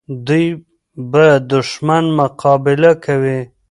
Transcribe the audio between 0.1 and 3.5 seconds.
دوی به د دښمن مقابله کوي.